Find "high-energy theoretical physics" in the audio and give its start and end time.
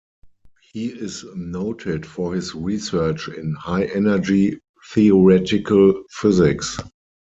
3.53-6.79